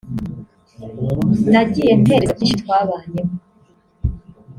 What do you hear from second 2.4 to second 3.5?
twabanyemo